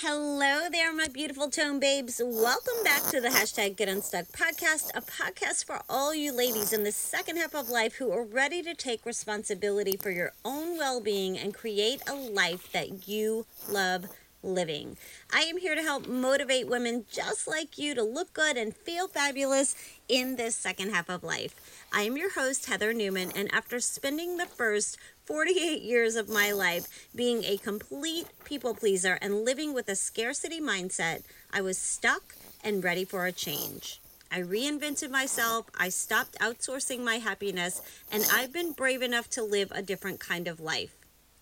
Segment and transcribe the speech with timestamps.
[0.00, 2.20] Hello there, my beautiful tone babes.
[2.22, 6.84] Welcome back to the hashtag Get Unstuck podcast, a podcast for all you ladies in
[6.84, 11.00] the second half of life who are ready to take responsibility for your own well
[11.00, 14.04] being and create a life that you love
[14.42, 14.98] living.
[15.32, 19.08] I am here to help motivate women just like you to look good and feel
[19.08, 19.74] fabulous
[20.10, 21.54] in this second half of life.
[21.90, 26.52] I am your host, Heather Newman, and after spending the first 48 years of my
[26.52, 32.36] life being a complete people pleaser and living with a scarcity mindset, I was stuck
[32.62, 34.00] and ready for a change.
[34.30, 39.72] I reinvented myself, I stopped outsourcing my happiness, and I've been brave enough to live
[39.72, 40.94] a different kind of life.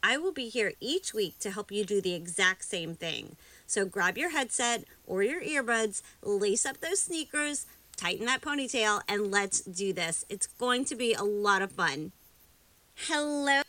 [0.03, 3.37] I will be here each week to help you do the exact same thing.
[3.67, 7.67] So grab your headset or your earbuds, lace up those sneakers,
[7.99, 10.25] tighten that ponytail, and let's do this.
[10.31, 12.13] It's going to be a lot of fun.
[12.97, 13.61] Hello.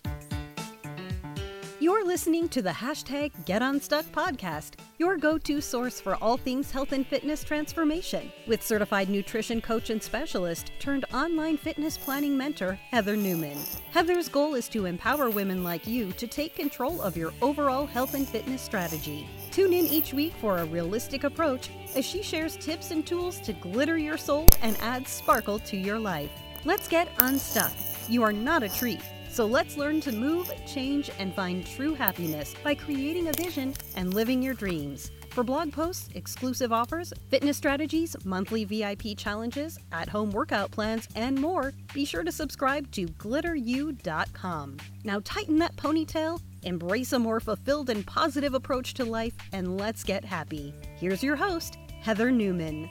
[1.79, 6.93] You're listening to the hashtag Get podcast, your go to source for all things health
[6.93, 13.17] and fitness transformation, with certified nutrition coach and specialist turned online fitness planning mentor, Heather
[13.17, 13.57] Newman.
[13.91, 18.13] Heather's goal is to empower women like you to take control of your overall health
[18.13, 19.27] and fitness strategy.
[19.51, 23.53] Tune in each week for a realistic approach as she shares tips and tools to
[23.53, 26.31] glitter your soul and add sparkle to your life.
[26.63, 27.73] Let's get unstuck.
[28.07, 29.01] You are not a treat.
[29.35, 34.13] So let's learn to move, change, and find true happiness by creating a vision and
[34.13, 35.11] living your dreams.
[35.31, 41.37] For blog posts, exclusive offers, fitness strategies, monthly VIP challenges, at home workout plans, and
[41.37, 44.77] more, be sure to subscribe to glitteru.com.
[45.03, 50.05] Now tighten that ponytail, embrace a more fulfilled and positive approach to life, and let's
[50.05, 50.73] get happy.
[50.95, 52.87] Here's your host, Heather Newman.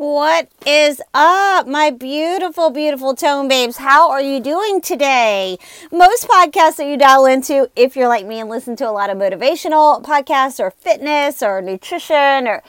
[0.00, 3.76] What is up, my beautiful, beautiful tone babes?
[3.76, 5.58] How are you doing today?
[5.92, 9.10] Most podcasts that you dial into, if you're like me and listen to a lot
[9.10, 12.62] of motivational podcasts or fitness or nutrition or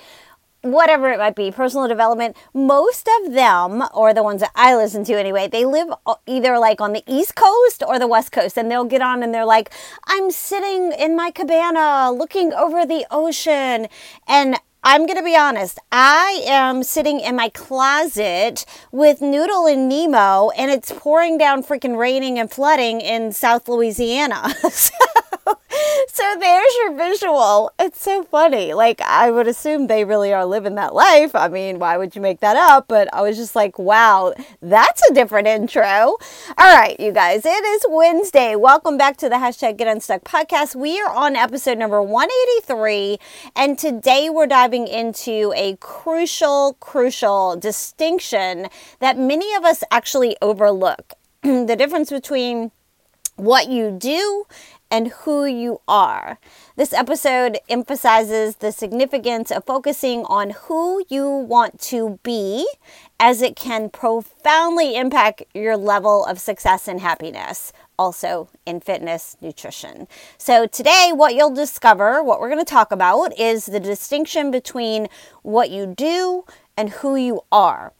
[0.59, 5.05] whatever it might be, personal development, most of them, or the ones that I listen
[5.05, 5.87] to anyway, they live
[6.27, 8.57] either like on the East Coast or the West Coast.
[8.57, 9.71] And they'll get on and they're like,
[10.05, 13.87] I'm sitting in my cabana looking over the ocean.
[14.27, 15.77] And I'm going to be honest.
[15.91, 21.97] I am sitting in my closet with Noodle and Nemo, and it's pouring down freaking
[21.97, 24.55] raining and flooding in South Louisiana.
[26.07, 27.71] so, there's your visual.
[27.79, 28.73] It's so funny.
[28.73, 31.35] Like, I would assume they really are living that life.
[31.35, 32.87] I mean, why would you make that up?
[32.87, 35.81] But I was just like, wow, that's a different intro.
[35.83, 36.17] All
[36.57, 38.55] right, you guys, it is Wednesday.
[38.55, 40.75] Welcome back to the hashtag Get Unstuck podcast.
[40.75, 43.17] We are on episode number 183,
[43.55, 48.67] and today we're diving into a crucial, crucial distinction
[48.99, 52.71] that many of us actually overlook the difference between
[53.35, 54.45] what you do
[54.91, 56.37] and who you are.
[56.75, 62.67] This episode emphasizes the significance of focusing on who you want to be
[63.19, 70.07] as it can profoundly impact your level of success and happiness also in fitness nutrition.
[70.39, 75.07] So, today, what you'll discover, what we're going to talk about, is the distinction between
[75.43, 76.43] what you do
[76.75, 77.93] and who you are.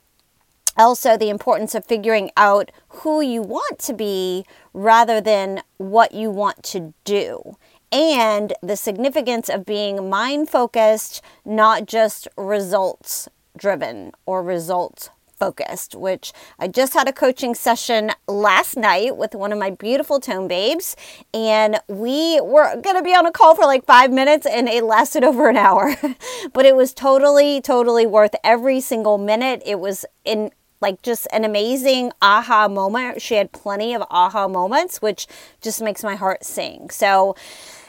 [0.78, 6.30] Also, the importance of figuring out who you want to be rather than what you
[6.30, 7.58] want to do.
[7.92, 13.28] And the significance of being mind focused, not just results
[13.58, 15.10] driven or results
[15.42, 20.20] focused, which I just had a coaching session last night with one of my beautiful
[20.20, 20.96] tone babes.
[21.34, 24.84] And we were going to be on a call for like five minutes and it
[24.84, 25.96] lasted over an hour.
[26.54, 29.64] but it was totally, totally worth every single minute.
[29.66, 30.52] It was in
[30.82, 33.22] like just an amazing aha moment.
[33.22, 35.28] She had plenty of aha moments, which
[35.62, 36.90] just makes my heart sing.
[36.90, 37.36] So,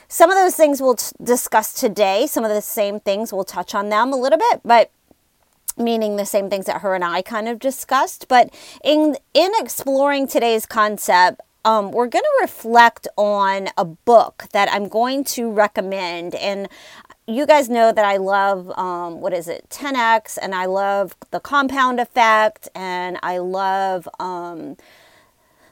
[0.09, 2.27] some of those things we'll t- discuss today.
[2.27, 4.91] Some of the same things we'll touch on them a little bit, but
[5.79, 8.29] meaning the same things that her and I kind of discussed.
[8.29, 8.53] But
[8.85, 14.89] in in exploring today's concept, um, we're going to reflect on a book that I'm
[14.89, 16.35] going to recommend.
[16.35, 16.69] And
[17.27, 21.41] you guys know that I love, um, what is it, 10X, and I love the
[21.41, 24.77] compound effect, and I love um,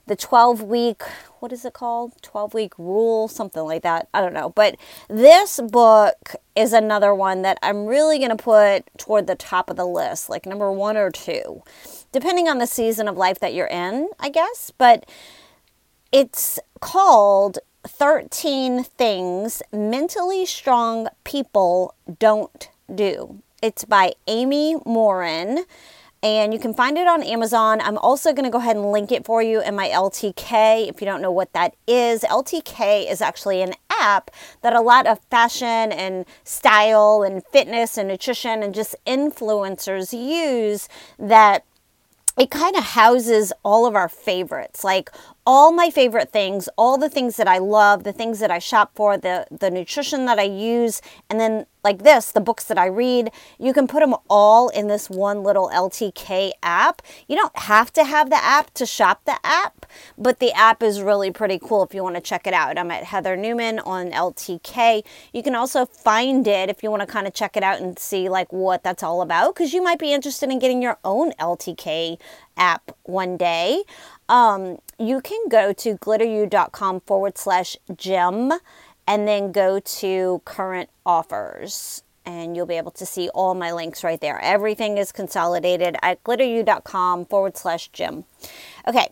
[0.06, 1.02] the 12 week,
[1.40, 2.12] what is it called?
[2.22, 4.08] 12 week rule, something like that.
[4.14, 4.50] I don't know.
[4.50, 4.76] But
[5.08, 9.76] this book is another one that I'm really going to put toward the top of
[9.76, 11.62] the list, like number one or two,
[12.12, 14.72] depending on the season of life that you're in, I guess.
[14.76, 15.08] But
[16.12, 23.42] it's called 13 Things Mentally Strong People Don't do.
[23.62, 25.64] It's by Amy Morin
[26.22, 27.80] and you can find it on Amazon.
[27.80, 31.00] I'm also going to go ahead and link it for you in my LTK if
[31.00, 32.22] you don't know what that is.
[32.22, 34.30] LTK is actually an app
[34.60, 40.88] that a lot of fashion and style and fitness and nutrition and just influencers use
[41.18, 41.64] that
[42.38, 45.10] it kind of houses all of our favorites like
[45.46, 48.92] all my favorite things all the things that i love the things that i shop
[48.94, 52.86] for the the nutrition that i use and then like this the books that i
[52.86, 53.30] read.
[53.58, 57.02] You can put them all in this one little ltk app.
[57.26, 59.79] You don't have to have the app to shop the app
[60.16, 62.90] but the app is really pretty cool if you want to check it out i'm
[62.90, 67.26] at heather newman on ltk you can also find it if you want to kind
[67.26, 70.12] of check it out and see like what that's all about because you might be
[70.12, 72.18] interested in getting your own ltk
[72.56, 73.82] app one day
[74.28, 78.52] um, you can go to glitteru.com forward slash gym
[79.06, 84.04] and then go to current offers and you'll be able to see all my links
[84.04, 84.38] right there.
[84.40, 88.24] Everything is consolidated at glitteru.com forward slash gym.
[88.86, 89.10] Okay,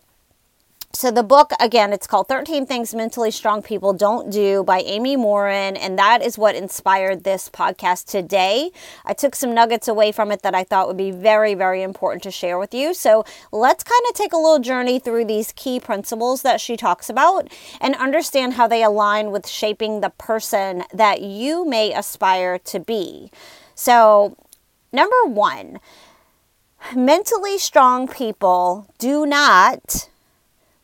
[0.91, 5.15] so the book again it's called 13 things mentally strong people don't do by amy
[5.15, 8.71] morin and that is what inspired this podcast today.
[9.05, 12.23] I took some nuggets away from it that i thought would be very very important
[12.23, 12.95] to share with you.
[12.95, 17.07] So let's kind of take a little journey through these key principles that she talks
[17.07, 17.47] about
[17.79, 23.29] and understand how they align with shaping the person that you may aspire to be.
[23.75, 24.35] So
[24.91, 25.79] number one
[26.95, 30.08] mentally strong people do not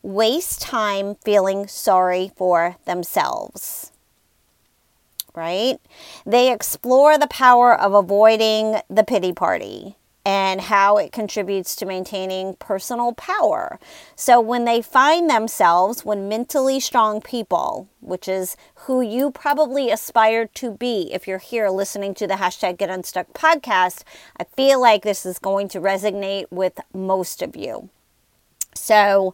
[0.05, 3.91] waste time feeling sorry for themselves.
[5.33, 5.79] Right?
[6.25, 12.55] They explore the power of avoiding the pity party and how it contributes to maintaining
[12.55, 13.79] personal power.
[14.15, 18.55] So, when they find themselves, when mentally strong people, which is
[18.85, 23.33] who you probably aspire to be if you're here listening to the hashtag Get Unstuck
[23.33, 24.03] podcast,
[24.39, 27.89] I feel like this is going to resonate with most of you.
[28.73, 29.33] So,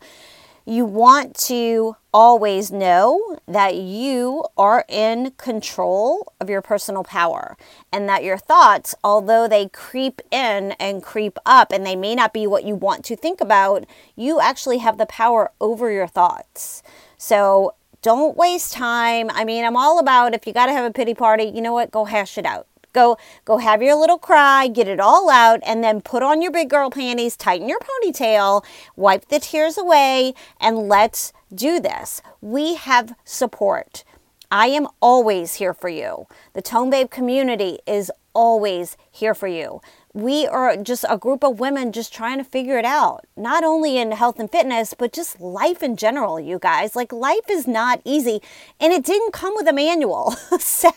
[0.66, 7.58] you want to always know that you are in control of your personal power
[7.92, 12.34] and that your thoughts, although they creep in and creep up and they may not
[12.34, 13.86] be what you want to think about,
[14.16, 16.84] you actually have the power over your thoughts.
[17.18, 19.30] So don't waste time.
[19.32, 21.74] I mean, I'm all about if you got to have a pity party, you know
[21.74, 21.92] what?
[21.92, 22.68] Go hash it out.
[22.94, 26.52] Go go have your little cry, get it all out and then put on your
[26.52, 28.64] big girl panties, tighten your ponytail,
[28.96, 32.22] wipe the tears away and let's do this.
[32.42, 34.04] We have support.
[34.50, 36.28] I am always here for you.
[36.54, 39.82] The Tone Babe community is always here for you
[40.14, 43.98] we are just a group of women just trying to figure it out, not only
[43.98, 46.96] in health and fitness, but just life in general, you guys.
[46.96, 48.42] Like, life is not easy,
[48.80, 50.32] and it didn't come with a manual.
[50.60, 50.92] so,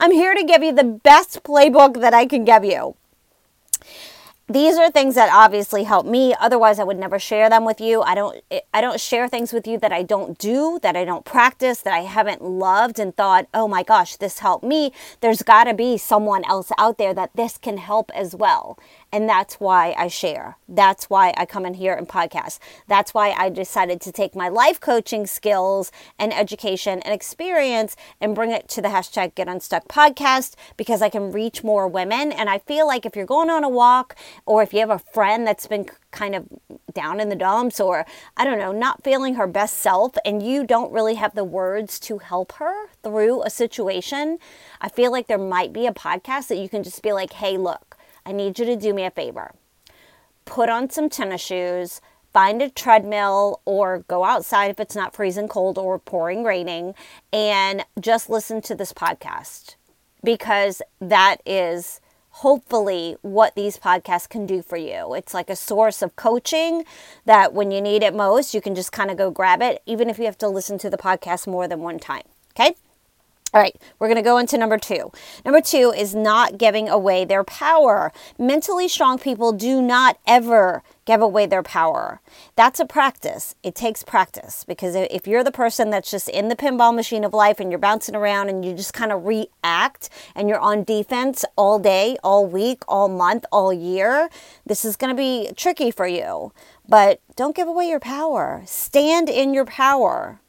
[0.00, 2.96] I'm here to give you the best playbook that I can give you
[4.48, 6.34] these are things that obviously help me.
[6.38, 8.02] Otherwise i would never share them with you.
[8.02, 11.24] I don't i don't share things with you that i don't do that i don't
[11.24, 14.92] practice that i haven't loved and thought oh my gosh this helped me.
[15.20, 18.78] There's got to be someone else out there that this can help as well
[19.12, 20.56] and that's why I share.
[20.68, 22.58] That's why I come in here and podcast.
[22.88, 28.34] That's why I decided to take my life coaching skills and education and experience and
[28.34, 32.32] bring it to the hashtag Get Unstuck podcast because I can reach more women.
[32.32, 34.98] And I feel like if you're going on a walk or if you have a
[34.98, 36.48] friend that's been kind of
[36.92, 40.66] down in the dumps or I don't know, not feeling her best self and you
[40.66, 44.38] don't really have the words to help her through a situation,
[44.80, 47.56] I feel like there might be a podcast that you can just be like, hey,
[47.56, 47.85] look,
[48.26, 49.52] I need you to do me a favor.
[50.44, 52.00] Put on some tennis shoes,
[52.32, 56.94] find a treadmill, or go outside if it's not freezing cold or pouring raining,
[57.32, 59.76] and just listen to this podcast
[60.24, 65.14] because that is hopefully what these podcasts can do for you.
[65.14, 66.84] It's like a source of coaching
[67.24, 70.10] that when you need it most, you can just kind of go grab it, even
[70.10, 72.24] if you have to listen to the podcast more than one time.
[72.50, 72.74] Okay?
[73.54, 75.10] All right, we're going to go into number two.
[75.44, 78.12] Number two is not giving away their power.
[78.38, 82.20] Mentally strong people do not ever give away their power.
[82.56, 83.54] That's a practice.
[83.62, 87.32] It takes practice because if you're the person that's just in the pinball machine of
[87.32, 91.44] life and you're bouncing around and you just kind of react and you're on defense
[91.56, 94.28] all day, all week, all month, all year,
[94.66, 96.52] this is going to be tricky for you.
[96.88, 98.62] But don't give away your power.
[98.66, 100.40] Stand in your power.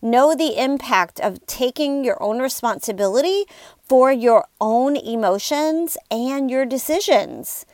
[0.00, 3.44] Know the impact of taking your own responsibility
[3.82, 7.66] for your own emotions and your decisions.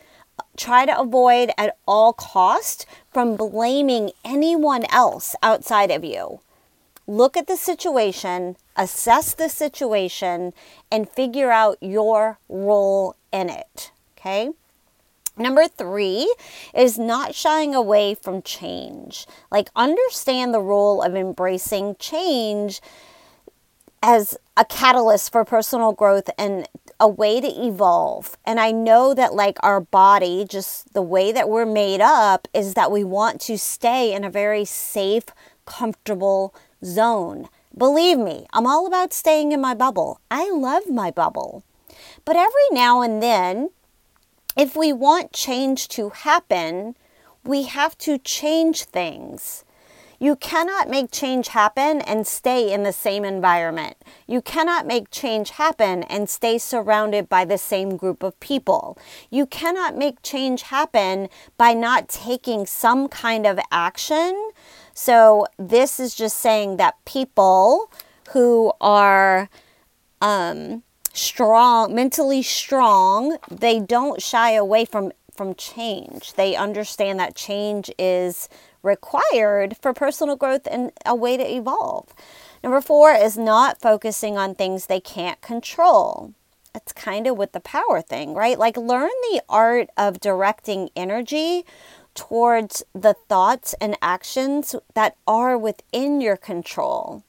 [0.56, 6.40] Try to avoid at all cost from blaming anyone else outside of you.
[7.06, 10.52] look at the situation, assess the situation,
[10.90, 13.90] and figure out your role in it.
[14.18, 14.50] Okay.
[15.36, 16.32] Number three
[16.74, 19.26] is not shying away from change.
[19.50, 22.80] Like, understand the role of embracing change
[24.00, 26.68] as a catalyst for personal growth and
[27.00, 28.36] a way to evolve.
[28.44, 32.74] And I know that, like, our body, just the way that we're made up, is
[32.74, 35.24] that we want to stay in a very safe,
[35.64, 37.48] comfortable zone.
[37.76, 40.20] Believe me, I'm all about staying in my bubble.
[40.30, 41.64] I love my bubble.
[42.24, 43.70] But every now and then,
[44.56, 46.96] if we want change to happen,
[47.44, 49.64] we have to change things.
[50.18, 53.96] You cannot make change happen and stay in the same environment.
[54.26, 58.96] You cannot make change happen and stay surrounded by the same group of people.
[59.28, 64.50] You cannot make change happen by not taking some kind of action.
[64.94, 67.90] So, this is just saying that people
[68.30, 69.50] who are
[70.22, 76.34] um, strong, mentally strong, they don't shy away from from change.
[76.34, 78.48] They understand that change is
[78.82, 82.14] required for personal growth and a way to evolve.
[82.62, 86.34] Number 4 is not focusing on things they can't control.
[86.74, 88.58] It's kind of with the power thing, right?
[88.58, 91.64] Like learn the art of directing energy
[92.14, 97.24] towards the thoughts and actions that are within your control.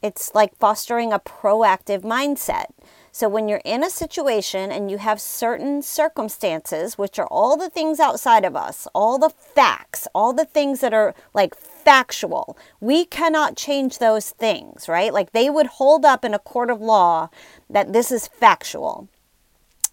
[0.00, 2.66] It's like fostering a proactive mindset.
[3.10, 7.70] So, when you're in a situation and you have certain circumstances, which are all the
[7.70, 13.04] things outside of us, all the facts, all the things that are like factual, we
[13.04, 15.12] cannot change those things, right?
[15.12, 17.28] Like they would hold up in a court of law
[17.68, 19.08] that this is factual.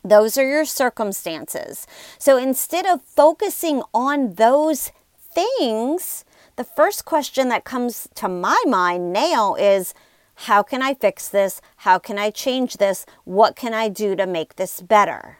[0.04, 1.88] Those are your circumstances.
[2.20, 4.92] So, instead of focusing on those
[5.34, 6.25] things,
[6.56, 9.94] the first question that comes to my mind now is
[10.36, 11.62] how can I fix this?
[11.78, 13.06] How can I change this?
[13.24, 15.38] What can I do to make this better?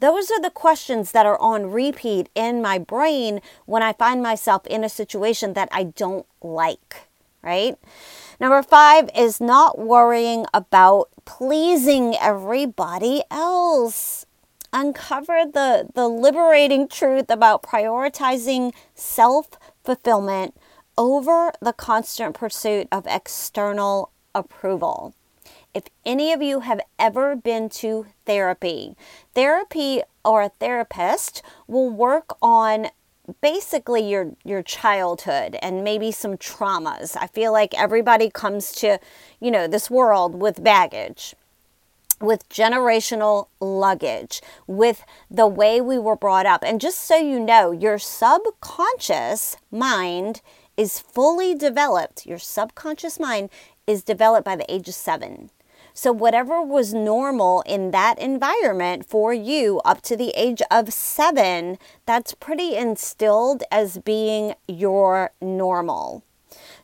[0.00, 4.66] Those are the questions that are on repeat in my brain when I find myself
[4.66, 7.08] in a situation that I don't like,
[7.42, 7.76] right?
[8.40, 14.26] Number five is not worrying about pleasing everybody else.
[14.72, 19.48] Uncover the, the liberating truth about prioritizing self
[19.84, 20.56] fulfillment
[20.96, 25.14] over the constant pursuit of external approval.
[25.72, 28.96] If any of you have ever been to therapy,
[29.34, 32.88] therapy or a therapist will work on
[33.40, 37.16] basically your your childhood and maybe some traumas.
[37.18, 38.98] I feel like everybody comes to,
[39.40, 41.34] you know, this world with baggage
[42.20, 46.62] with generational luggage, with the way we were brought up.
[46.64, 50.40] And just so you know, your subconscious mind
[50.76, 53.50] is fully developed, your subconscious mind
[53.86, 55.50] is developed by the age of seven.
[55.96, 61.78] So, whatever was normal in that environment for you up to the age of seven,
[62.04, 66.24] that's pretty instilled as being your normal.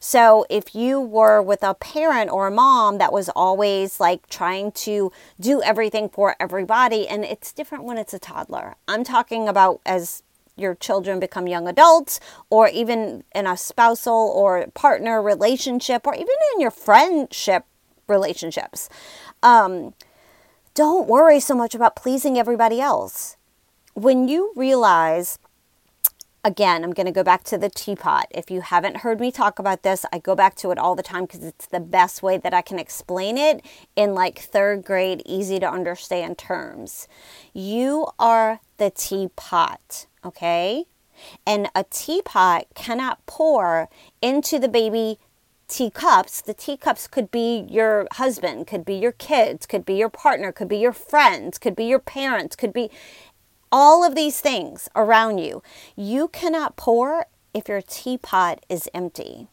[0.02, 4.72] So, if you were with a parent or a mom that was always like trying
[4.72, 8.76] to do everything for everybody, and it's different when it's a toddler.
[8.88, 10.22] I'm talking about as
[10.56, 16.28] your children become young adults, or even in a spousal or partner relationship, or even
[16.54, 17.66] in your friendship
[18.06, 18.88] relationships.
[19.42, 19.92] Um,
[20.72, 23.36] don't worry so much about pleasing everybody else.
[23.92, 25.38] When you realize,
[26.44, 28.26] again, I'm going to go back to the teapot.
[28.30, 31.02] If you haven't heard me talk about this, I go back to it all the
[31.02, 33.64] time because it's the best way that I can explain it
[33.96, 37.08] in like third grade, easy to understand terms.
[37.52, 40.84] You are the teapot okay?
[41.46, 43.88] And a teapot cannot pour
[44.22, 45.18] into the baby
[45.68, 46.40] teacups.
[46.40, 50.68] The teacups could be your husband, could be your kids, could be your partner, could
[50.68, 52.90] be your friends, could be your parents, could be
[53.72, 55.62] all of these things around you.
[55.96, 59.48] You cannot pour if your teapot is empty.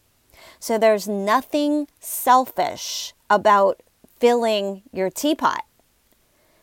[0.59, 3.81] So there's nothing selfish about
[4.19, 5.63] filling your teapot.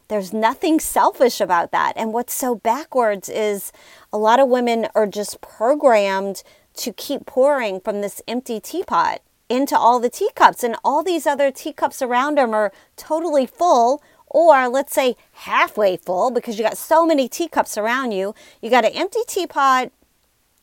[0.08, 1.94] There's nothing selfish about that.
[1.96, 3.72] And what's so backwards is
[4.12, 6.42] a lot of women are just programmed
[6.76, 11.50] to keep pouring from this empty teapot into all the teacups, and all these other
[11.50, 14.02] teacups around them are totally full,
[14.34, 18.34] or let's say halfway full, because you got so many teacups around you.
[18.60, 19.92] You got an empty teapot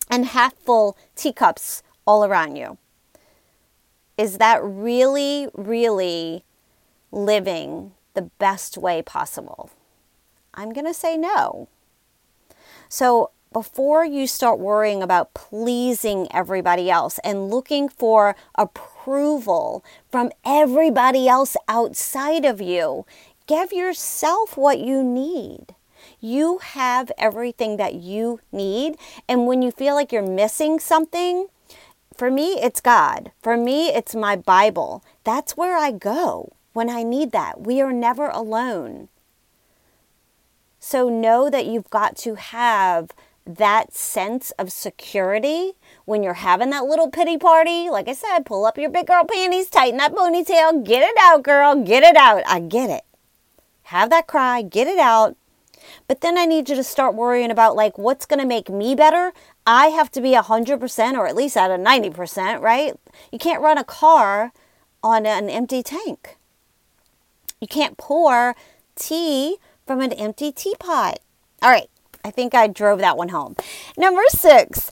[0.10, 2.78] and half full teacups all around you.
[4.18, 6.44] Is that really, really
[7.14, 9.72] living the best way possible?
[10.54, 11.70] I'm going to say no.
[12.90, 21.28] So, before you start worrying about pleasing everybody else and looking for approval from everybody
[21.28, 23.06] else outside of you.
[23.52, 25.76] Give yourself what you need.
[26.22, 28.96] You have everything that you need.
[29.28, 31.48] And when you feel like you're missing something,
[32.16, 33.34] for me, it's God.
[33.42, 35.04] For me, it's my Bible.
[35.26, 37.60] That's where I go when I need that.
[37.60, 39.10] We are never alone.
[40.80, 43.10] So know that you've got to have
[43.46, 45.74] that sense of security
[46.06, 47.90] when you're having that little pity party.
[47.90, 51.44] Like I said, pull up your big girl panties, tighten that ponytail, get it out,
[51.44, 52.44] girl, get it out.
[52.48, 53.04] I get it.
[53.92, 55.36] Have that cry, get it out.
[56.08, 58.96] But then I need you to start worrying about like what's going to make me
[58.96, 59.34] better.
[59.68, 62.94] I have to be 100% or at least at a 90%, right?
[63.34, 64.54] You can't run a car
[65.04, 66.38] on an empty tank.
[67.60, 68.56] You can't pour
[68.96, 71.20] tea from an empty teapot.
[71.62, 71.90] All right,
[72.24, 73.58] I think I drove that one home.
[73.98, 74.90] Number six,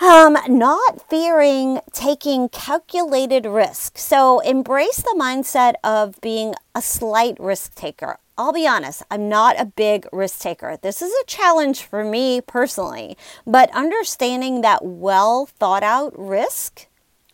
[0.00, 3.98] um, not fearing taking calculated risk.
[3.98, 8.18] So embrace the mindset of being a slight risk taker.
[8.38, 10.76] I'll be honest, I'm not a big risk taker.
[10.82, 16.86] This is a challenge for me personally, but understanding that well thought out risk,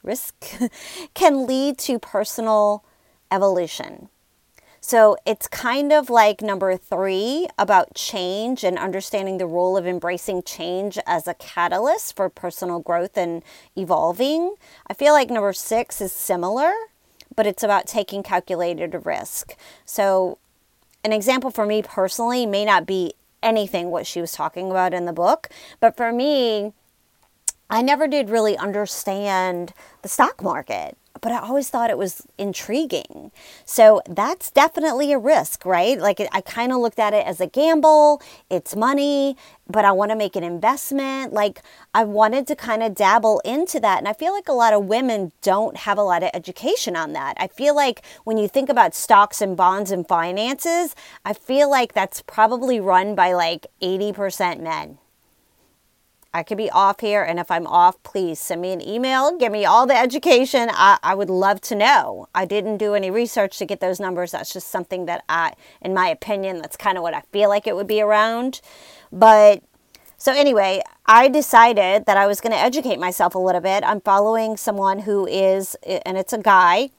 [0.04, 0.34] risk
[1.14, 2.84] can lead to personal
[3.32, 4.10] evolution.
[4.84, 10.42] So it's kind of like number three about change and understanding the role of embracing
[10.42, 13.44] change as a catalyst for personal growth and
[13.76, 14.56] evolving.
[14.88, 16.72] I feel like number six is similar,
[17.36, 19.56] but it's about taking calculated risk.
[19.86, 20.38] So,
[21.04, 25.04] an example for me personally may not be anything what she was talking about in
[25.04, 25.48] the book,
[25.78, 26.72] but for me,
[27.70, 29.72] I never did really understand
[30.02, 33.30] the stock market but I always thought it was intriguing.
[33.64, 35.98] So that's definitely a risk, right?
[35.98, 39.36] Like I kind of looked at it as a gamble, it's money,
[39.68, 41.32] but I want to make an investment.
[41.32, 41.62] Like
[41.94, 43.98] I wanted to kind of dabble into that.
[43.98, 47.12] And I feel like a lot of women don't have a lot of education on
[47.12, 47.36] that.
[47.38, 51.92] I feel like when you think about stocks and bonds and finances, I feel like
[51.92, 54.98] that's probably run by like 80% men.
[56.34, 59.36] I could be off here, and if I'm off, please send me an email.
[59.36, 60.70] Give me all the education.
[60.72, 62.26] I, I would love to know.
[62.34, 64.32] I didn't do any research to get those numbers.
[64.32, 67.66] That's just something that I, in my opinion, that's kind of what I feel like
[67.66, 68.62] it would be around.
[69.12, 69.62] But
[70.16, 73.82] so, anyway, I decided that I was going to educate myself a little bit.
[73.84, 76.90] I'm following someone who is, and it's a guy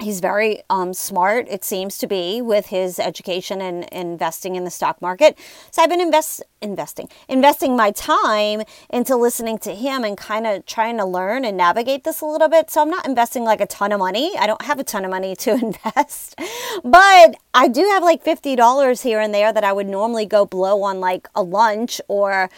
[0.00, 4.70] He's very um, smart, it seems to be, with his education and investing in the
[4.70, 5.38] stock market.
[5.70, 10.64] So I've been invest, investing, investing my time into listening to him and kind of
[10.64, 12.70] trying to learn and navigate this a little bit.
[12.70, 14.32] So I'm not investing like a ton of money.
[14.38, 16.40] I don't have a ton of money to invest,
[16.82, 20.82] but I do have like $50 here and there that I would normally go blow
[20.82, 22.48] on like a lunch or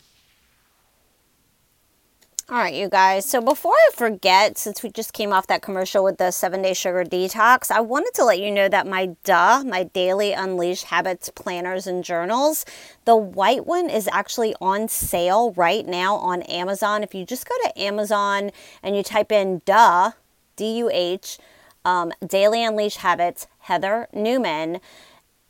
[2.48, 3.26] All right, you guys.
[3.26, 6.74] So before I forget, since we just came off that commercial with the seven day
[6.74, 11.29] sugar detox, I wanted to let you know that my DUH, my daily unleashed habits
[11.29, 12.64] planners and journals,
[13.05, 17.02] the white one is actually on sale right now on Amazon.
[17.02, 20.14] If you just go to Amazon and you type in DUH,
[20.57, 21.38] D U H,
[21.85, 24.81] um, Daily Unleash Habits, Heather Newman,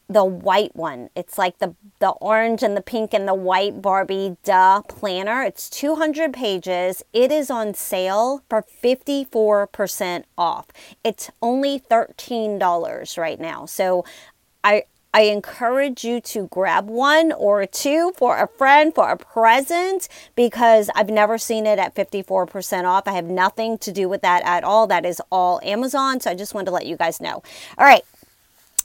[0.09, 1.11] the white one.
[1.17, 5.43] It's like the the orange and the pink and the white Barbie DUH planner.
[5.43, 7.03] It's 200 pages.
[7.13, 10.67] It is on sale for 54% off.
[11.03, 13.67] It's only $13 right now.
[13.67, 14.05] So
[14.63, 14.85] I
[15.17, 20.91] I encourage you to grab one or two for a friend, for a present, because
[20.95, 23.09] I've never seen it at 54% off.
[23.09, 24.87] I have nothing to do with that at all.
[24.87, 26.21] That is all Amazon.
[26.21, 27.43] So I just wanted to let you guys know.
[27.79, 28.05] All right.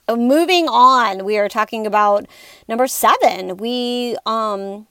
[0.07, 2.25] Moving on, we are talking about
[2.65, 3.57] number seven.
[3.57, 4.87] We, um,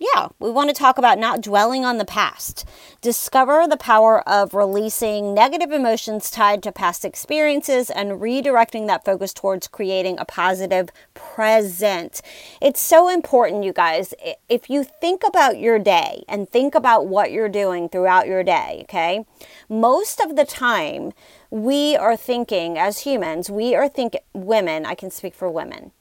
[0.00, 2.66] yeah, we want to talk about not dwelling on the past.
[3.02, 9.34] Discover the power of releasing negative emotions tied to past experiences and redirecting that focus
[9.34, 12.22] towards creating a positive present.
[12.62, 14.14] It's so important, you guys.
[14.48, 18.80] If you think about your day and think about what you're doing throughout your day,
[18.84, 19.26] okay,
[19.68, 21.12] most of the time,
[21.50, 25.92] we are thinking as humans, we are thinking, women, I can speak for women.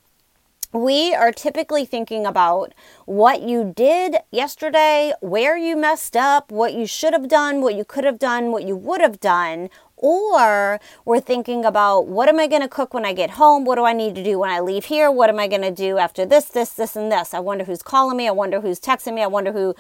[0.72, 6.86] We are typically thinking about what you did yesterday, where you messed up, what you
[6.86, 11.22] should have done, what you could have done, what you would have done, or we're
[11.22, 13.66] thinking about what am I going to cook when I get home?
[13.66, 15.10] What do I need to do when I leave here?
[15.10, 17.34] What am I going to do after this, this, this, and this?
[17.34, 18.28] I wonder who's calling me.
[18.28, 19.24] I wonder who's texting me.
[19.24, 19.72] I wonder who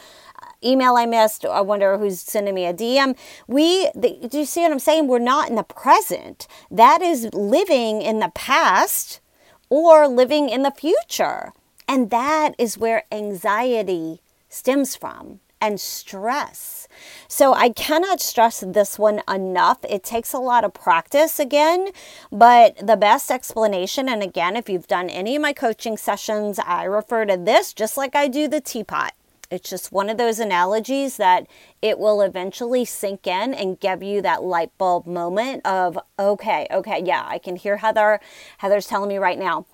[0.41, 1.45] uh, email I missed.
[1.45, 3.15] I wonder who's sending me a DM.
[3.47, 5.07] We, the, do you see what I'm saying?
[5.07, 6.47] We're not in the present.
[6.71, 9.21] That is living in the past
[9.69, 11.53] or living in the future.
[11.87, 16.87] And that is where anxiety stems from and stress.
[17.27, 19.79] So I cannot stress this one enough.
[19.87, 21.89] It takes a lot of practice again,
[22.31, 26.83] but the best explanation, and again, if you've done any of my coaching sessions, I
[26.83, 29.13] refer to this just like I do the teapot.
[29.51, 31.47] It's just one of those analogies that
[31.81, 37.01] it will eventually sink in and give you that light bulb moment of, okay, okay,
[37.03, 38.19] yeah, I can hear Heather.
[38.59, 39.65] Heather's telling me right now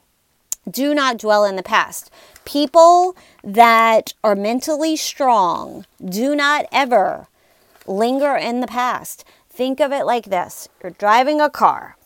[0.69, 2.11] do not dwell in the past.
[2.43, 7.27] People that are mentally strong do not ever
[7.85, 9.23] linger in the past.
[9.49, 11.97] Think of it like this you're driving a car.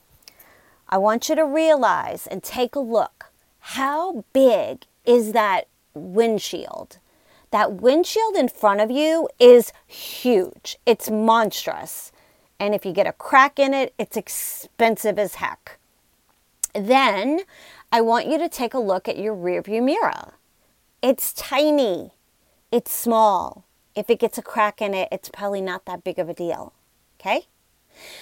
[0.89, 3.31] I want you to realize and take a look.
[3.59, 6.97] How big is that windshield?
[7.51, 12.11] That windshield in front of you is huge, it's monstrous.
[12.59, 15.79] And if you get a crack in it, it's expensive as heck.
[16.73, 17.41] Then
[17.91, 20.35] I want you to take a look at your rearview mirror.
[21.01, 22.11] It's tiny,
[22.71, 23.65] it's small.
[23.95, 26.73] If it gets a crack in it, it's probably not that big of a deal.
[27.19, 27.47] Okay?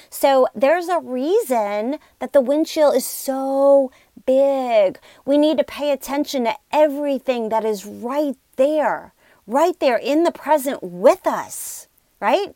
[0.10, 3.92] So there's a reason that the windshield is so
[4.26, 5.00] big.
[5.26, 9.14] We need to pay attention to everything that is right there,
[9.48, 11.88] right there in the present with us,
[12.20, 12.54] right?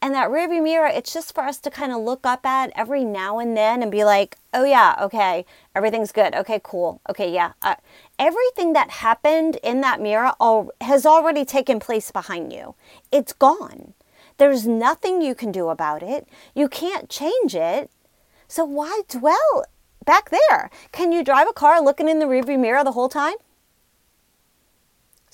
[0.00, 3.04] And that rearview mirror, it's just for us to kind of look up at every
[3.04, 6.36] now and then and be like, oh, yeah, okay, everything's good.
[6.36, 7.00] Okay, cool.
[7.10, 7.52] Okay, yeah.
[7.62, 7.74] Uh,
[8.16, 12.76] everything that happened in that mirror all, has already taken place behind you,
[13.10, 13.94] it's gone.
[14.36, 16.28] There's nothing you can do about it.
[16.54, 17.90] You can't change it.
[18.46, 19.64] So why dwell
[20.04, 20.70] back there?
[20.92, 23.34] Can you drive a car looking in the rearview mirror the whole time?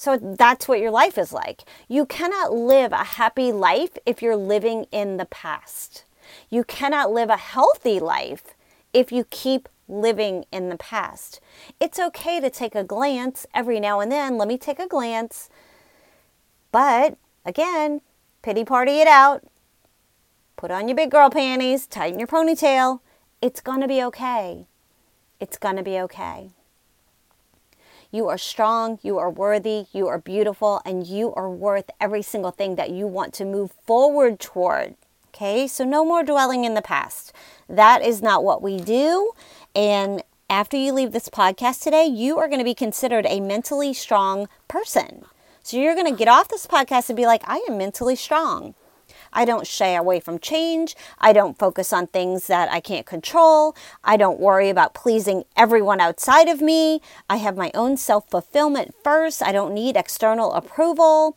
[0.04, 1.62] So that's what your life is like.
[1.88, 6.04] You cannot live a happy life if you're living in the past.
[6.50, 8.54] You cannot live a healthy life
[8.92, 11.40] if you keep living in the past.
[11.80, 14.36] It's okay to take a glance every now and then.
[14.36, 15.48] Let me take a glance.
[16.70, 18.02] But again,
[18.42, 19.42] pity party it out.
[20.56, 23.00] Put on your big girl panties, tighten your ponytail.
[23.40, 24.66] It's going to be okay.
[25.40, 26.50] It's going to be okay.
[28.14, 32.52] You are strong, you are worthy, you are beautiful, and you are worth every single
[32.52, 34.94] thing that you want to move forward toward.
[35.30, 37.32] Okay, so no more dwelling in the past.
[37.68, 39.32] That is not what we do.
[39.74, 43.92] And after you leave this podcast today, you are going to be considered a mentally
[43.92, 45.24] strong person.
[45.64, 48.76] So you're going to get off this podcast and be like, I am mentally strong.
[49.34, 50.96] I don't shy away from change.
[51.18, 53.76] I don't focus on things that I can't control.
[54.04, 57.00] I don't worry about pleasing everyone outside of me.
[57.28, 59.42] I have my own self fulfillment first.
[59.42, 61.36] I don't need external approval.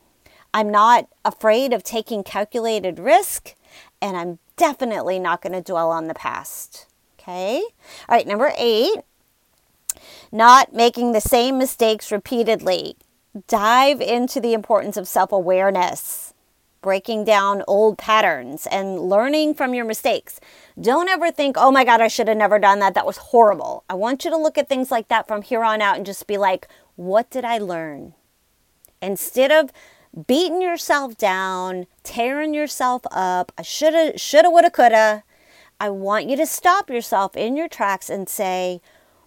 [0.53, 3.55] I'm not afraid of taking calculated risk.
[4.01, 6.87] And I'm definitely not going to dwell on the past.
[7.19, 7.57] Okay.
[7.57, 8.27] All right.
[8.27, 8.97] Number eight,
[10.31, 12.95] not making the same mistakes repeatedly.
[13.47, 16.33] dive into the importance of self awareness,
[16.87, 20.39] breaking down old patterns, and learning from your mistakes.
[20.79, 22.93] Don't ever think, oh my God, I should have never done that.
[22.93, 23.83] That was horrible.
[23.89, 26.27] I want you to look at things like that from here on out and just
[26.27, 28.13] be like, what did I learn?
[29.01, 29.69] Instead of
[30.27, 35.23] beating yourself down, tearing yourself up, I shoulda, shoulda, woulda, coulda.
[35.81, 38.79] I want you to stop yourself in your tracks and say,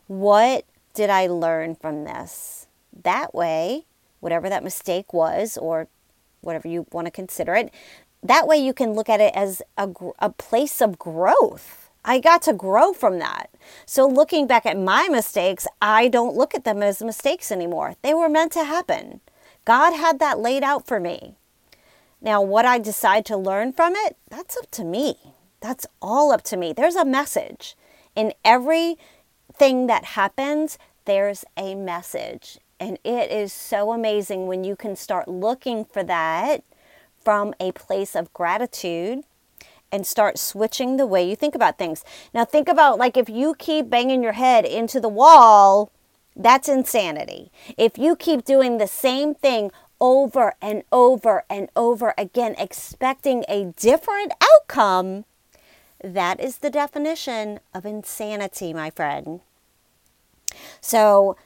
[0.06, 2.68] what did I learn from this?
[3.02, 3.84] That way,
[4.20, 5.88] whatever that mistake was, or
[6.40, 7.72] whatever you want to consider it,
[8.22, 11.90] that way you can look at it as a, a place of growth.
[12.04, 13.50] I got to grow from that.
[13.84, 17.96] So, looking back at my mistakes, I don't look at them as mistakes anymore.
[18.02, 19.20] They were meant to happen.
[19.64, 21.34] God had that laid out for me.
[22.22, 25.16] Now, what I decide to learn from it, that's up to me.
[25.60, 26.72] That's all up to me.
[26.72, 27.76] There's a message.
[28.16, 32.58] In everything that happens, there's a message.
[32.80, 36.64] And it is so amazing when you can start looking for that
[37.22, 39.22] from a place of gratitude
[39.92, 42.04] and start switching the way you think about things.
[42.32, 45.92] Now, think about like if you keep banging your head into the wall,
[46.34, 47.52] that's insanity.
[47.76, 53.74] If you keep doing the same thing over and over and over again, expecting a
[53.76, 55.26] different outcome,
[56.02, 59.40] that is the definition of insanity, my friend.
[60.80, 61.36] So,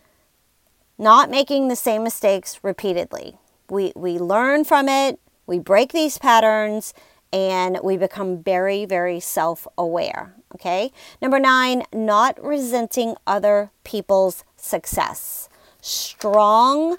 [0.99, 3.39] not making the same mistakes repeatedly.
[3.69, 6.95] We, we learn from it, we break these patterns,
[7.33, 10.35] and we become very, very self aware.
[10.55, 10.93] Okay.
[11.21, 15.49] Number nine, not resenting other people's success.
[15.81, 16.99] Strong,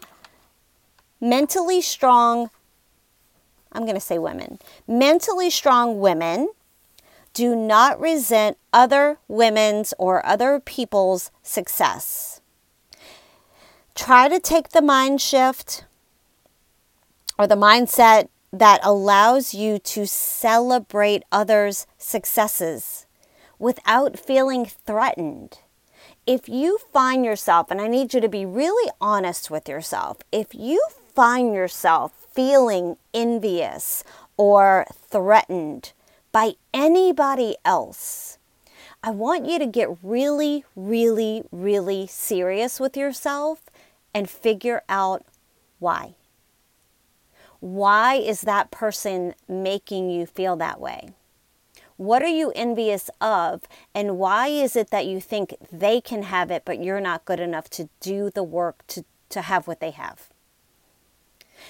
[1.22, 2.50] mentally strong,
[3.72, 6.50] I'm going to say women, mentally strong women
[7.34, 12.42] do not resent other women's or other people's success.
[13.96, 15.86] Try to take the mind shift
[17.40, 23.06] or the mindset that allows you to celebrate others' successes
[23.58, 25.60] without feeling threatened.
[26.28, 30.54] If you find yourself, and I need you to be really honest with yourself, if
[30.54, 34.04] you find yourself feeling envious
[34.36, 35.94] or threatened
[36.34, 38.40] by anybody else,
[39.02, 43.65] I want you to get really, really, really serious with yourself
[44.16, 45.26] and figure out
[45.78, 46.16] why.
[47.60, 51.10] Why is that person making you feel that way?
[51.98, 53.64] What are you envious of?
[53.94, 57.40] And why is it that you think they can have it, but you're not good
[57.40, 60.30] enough to do the work to, to have what they have?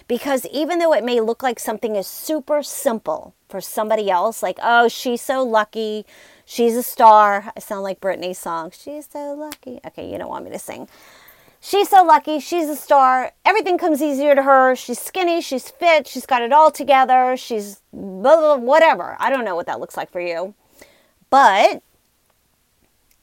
[0.07, 4.59] Because even though it may look like something is super simple for somebody else, like,
[4.61, 6.05] oh, she's so lucky,
[6.43, 7.51] she's a star.
[7.55, 9.79] I sound like Britney's song, she's so lucky.
[9.85, 10.89] Okay, you don't want me to sing.
[11.65, 12.39] She's so lucky.
[12.39, 13.31] She's a star.
[13.43, 14.75] Everything comes easier to her.
[14.75, 15.41] She's skinny.
[15.41, 16.05] She's fit.
[16.05, 17.35] She's got it all together.
[17.35, 19.17] She's blah, blah, whatever.
[19.19, 20.53] I don't know what that looks like for you.
[21.31, 21.81] But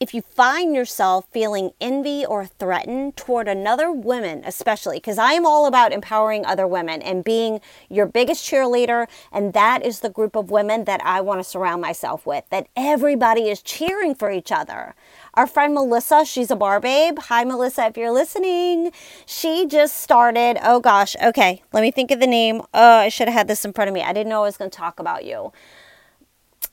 [0.01, 5.45] if you find yourself feeling envy or threatened toward another woman, especially, because I am
[5.45, 10.35] all about empowering other women and being your biggest cheerleader, and that is the group
[10.35, 14.51] of women that I want to surround myself with, that everybody is cheering for each
[14.51, 14.95] other.
[15.35, 17.17] Our friend Melissa, she's a bar babe.
[17.17, 18.91] Hi, Melissa, if you're listening.
[19.25, 22.61] She just started, oh gosh, okay, let me think of the name.
[22.71, 24.03] Oh, I should have had this in front of me.
[24.03, 25.51] I didn't know I was going to talk about you,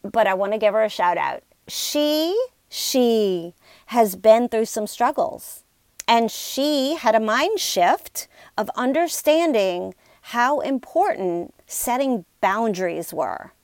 [0.02, 1.42] but I want to give her a shout out.
[1.68, 3.54] She, she
[3.86, 5.64] has been through some struggles
[6.06, 13.54] and she had a mind shift of understanding how important setting boundaries were.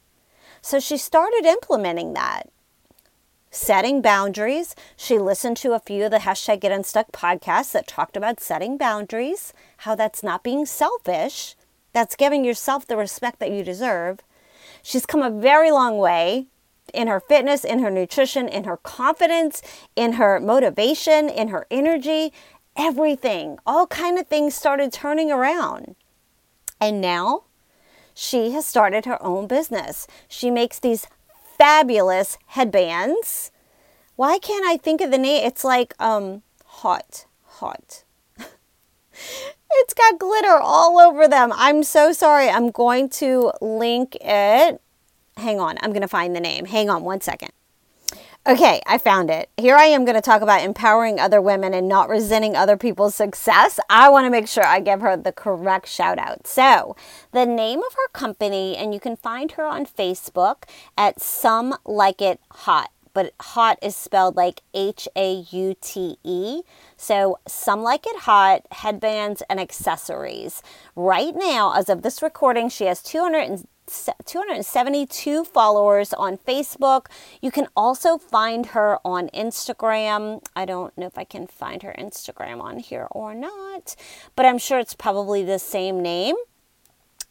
[0.63, 2.49] So she started implementing that
[3.57, 4.75] setting boundaries.
[4.97, 8.77] She listened to a few of the hashtag Get Unstuck podcasts that talked about setting
[8.77, 11.57] boundaries, how that's not being selfish,
[11.93, 14.21] that's giving yourself the respect that you deserve.
[14.83, 16.47] She's come a very long way
[16.93, 19.63] in her fitness, in her nutrition, in her confidence,
[19.97, 22.33] in her motivation, in her energy,
[22.77, 23.59] everything.
[23.67, 25.97] All kind of things started turning around.
[26.81, 27.45] And now
[28.15, 30.07] she has started her own business.
[30.29, 31.07] She makes these
[31.57, 33.51] fabulous headbands.
[34.17, 35.47] Why can't I think of the name?
[35.47, 38.05] It's like um hot, hot.
[38.39, 41.53] it's got glitter all over them.
[41.55, 42.49] I'm so sorry.
[42.49, 44.81] I'm going to link it.
[45.37, 46.65] Hang on, I'm going to find the name.
[46.65, 47.51] Hang on one second.
[48.49, 49.51] Okay, I found it.
[49.57, 53.17] Here I am going to talk about empowering other women and not resenting other people's
[53.17, 53.81] success.
[53.91, 56.47] I want to make sure I give her the correct shout out.
[56.47, 56.95] So,
[57.33, 60.63] the name of her company, and you can find her on Facebook
[60.97, 66.61] at Some Like It Hot but hot is spelled like H A U T E.
[66.99, 70.63] So some like it hot, headbands and accessories.
[70.95, 77.07] Right now, as of this recording, she has 200 272 followers on Facebook.
[77.41, 80.43] You can also find her on Instagram.
[80.55, 83.97] I don't know if I can find her Instagram on here or not,
[84.35, 86.37] but I'm sure it's probably the same name.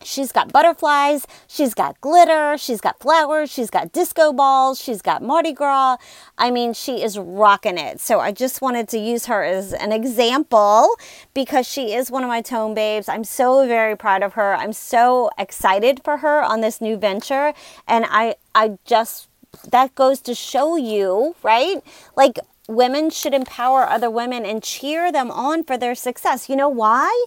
[0.04, 5.24] She's got butterflies, she's got glitter, she's got flowers, she's got disco balls, she's got
[5.24, 5.98] Mardi Gras.
[6.38, 8.00] I mean, she is rocking it.
[8.00, 10.90] So I just wanted to use her as an example
[11.34, 13.10] because she is one of my tone babes.
[13.10, 14.54] I'm so very proud of her.
[14.54, 17.54] I'm so excited for her on this new venture.
[17.88, 19.30] And I, I just,
[19.72, 21.82] that goes to show you, right?
[22.16, 26.50] Like, women should empower other women and cheer them on for their success.
[26.50, 27.26] You know why?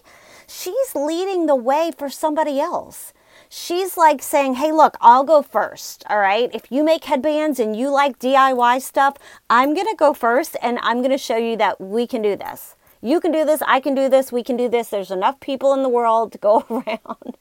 [0.49, 3.13] She's leading the way for somebody else.
[3.51, 6.03] She's like saying, hey, look, I'll go first.
[6.09, 6.51] All right.
[6.53, 9.17] If you make headbands and you like DIY stuff,
[9.49, 12.35] I'm going to go first and I'm going to show you that we can do
[12.35, 12.75] this.
[13.01, 14.89] You can do this, I can do this, we can do this.
[14.89, 17.37] There's enough people in the world to go around.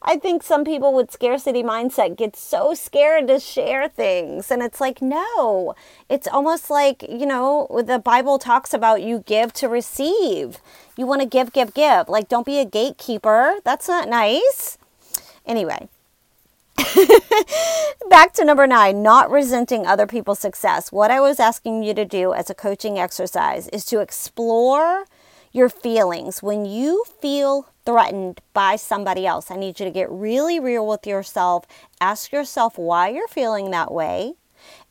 [0.00, 4.50] I think some people with scarcity mindset get so scared to share things.
[4.50, 5.74] And it's like, no,
[6.08, 10.58] it's almost like, you know, the Bible talks about you give to receive.
[10.96, 12.08] You want to give, give, give.
[12.08, 13.56] Like, don't be a gatekeeper.
[13.64, 14.78] That's not nice.
[15.46, 15.88] Anyway,
[18.08, 20.90] Back to number nine, not resenting other people's success.
[20.90, 25.04] What I was asking you to do as a coaching exercise is to explore
[25.52, 26.42] your feelings.
[26.42, 31.06] When you feel threatened by somebody else, I need you to get really real with
[31.06, 31.64] yourself.
[32.00, 34.34] Ask yourself why you're feeling that way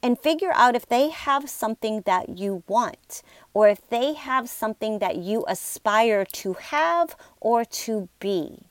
[0.01, 3.21] and figure out if they have something that you want
[3.53, 8.67] or if they have something that you aspire to have or to be.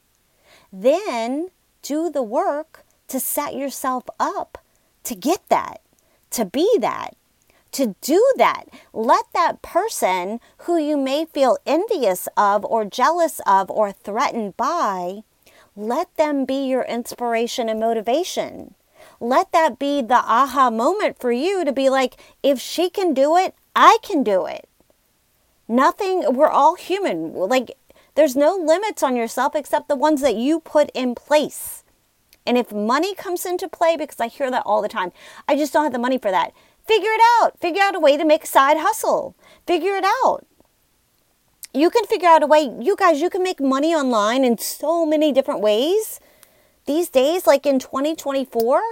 [0.72, 1.48] Then
[1.82, 4.58] do the work to set yourself up
[5.04, 5.80] to get that,
[6.30, 7.16] to be that,
[7.72, 8.64] to do that.
[8.92, 15.22] Let that person who you may feel envious of or jealous of or threatened by,
[15.74, 18.74] let them be your inspiration and motivation.
[19.22, 23.36] Let that be the aha moment for you to be like, if she can do
[23.36, 24.68] it, I can do it.
[25.68, 27.32] Nothing, we're all human.
[27.32, 27.76] Like,
[28.16, 31.84] there's no limits on yourself except the ones that you put in place.
[32.44, 35.12] And if money comes into play, because I hear that all the time,
[35.46, 36.52] I just don't have the money for that.
[36.84, 37.60] Figure it out.
[37.60, 39.36] Figure out a way to make a side hustle.
[39.68, 40.44] Figure it out.
[41.72, 42.74] You can figure out a way.
[42.80, 46.18] You guys, you can make money online in so many different ways.
[46.86, 48.82] These days, like in 2024,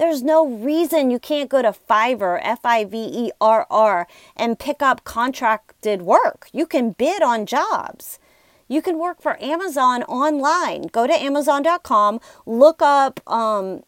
[0.00, 4.58] there's no reason you can't go to Fiverr, F I V E R R, and
[4.58, 6.48] pick up contracted work.
[6.54, 8.18] You can bid on jobs.
[8.66, 10.84] You can work for Amazon online.
[10.84, 13.82] Go to Amazon.com, look up um,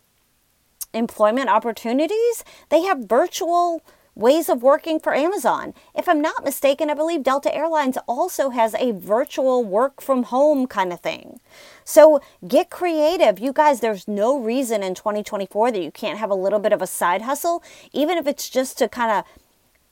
[0.92, 2.44] employment opportunities.
[2.68, 3.81] They have virtual
[4.14, 5.72] ways of working for Amazon.
[5.94, 10.66] If I'm not mistaken, I believe Delta Airlines also has a virtual work from home
[10.66, 11.40] kind of thing.
[11.85, 13.38] So get creative.
[13.38, 16.83] You guys, there's no reason in 2024 that you can't have a little bit of
[16.83, 19.25] a side hustle, even if it's just to kind of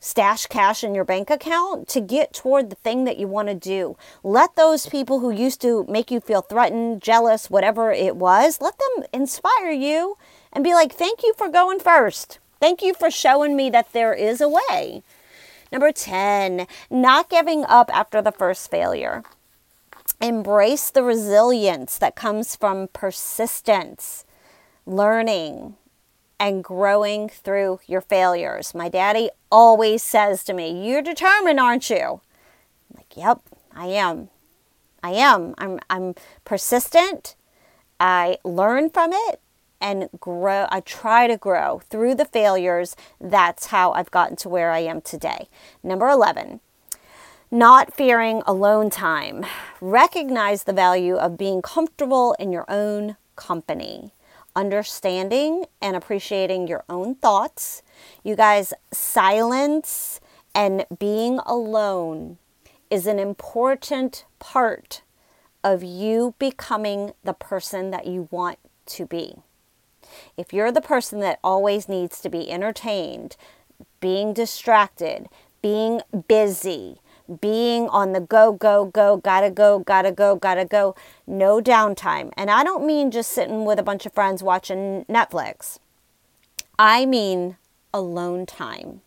[0.00, 3.55] stash cash in your bank account to get toward the thing that you want to
[3.55, 3.96] do.
[4.24, 8.74] Let those people who used to make you feel threatened, jealous, whatever it was, let
[8.79, 10.16] them inspire you
[10.53, 12.38] and be like, thank you for going first.
[12.61, 15.03] Thank you for showing me that there is a way.
[15.70, 19.22] Number 10, not giving up after the first failure.
[20.20, 24.24] Embrace the resilience that comes from persistence,
[24.85, 25.76] learning,
[26.38, 28.74] and growing through your failures.
[28.74, 32.20] My daddy always says to me, You're determined, aren't you?
[32.90, 33.40] I'm like, Yep,
[33.74, 34.28] I am.
[35.02, 35.54] I am.
[35.59, 37.35] I'm, I'm persistent.
[37.98, 39.40] I learn from it
[39.80, 40.66] and grow.
[40.70, 42.96] I try to grow through the failures.
[43.20, 45.48] That's how I've gotten to where I am today.
[45.83, 46.61] Number 11,
[47.51, 49.45] not fearing alone time.
[49.81, 54.13] Recognize the value of being comfortable in your own company
[54.55, 57.83] understanding and appreciating your own thoughts.
[58.25, 60.21] You guys, silence
[60.55, 62.39] and being alone
[62.91, 65.03] is an important part
[65.63, 69.37] of you becoming the person that you want to be.
[70.37, 73.37] If you're the person that always needs to be entertained,
[74.01, 75.29] being distracted,
[75.63, 77.00] being busy,
[77.40, 80.94] being on the go, go, go, gotta go, gotta go, gotta go,
[81.26, 82.31] no downtime.
[82.37, 85.78] And I don't mean just sitting with a bunch of friends watching Netflix,
[86.78, 87.56] I mean
[87.92, 89.02] alone time.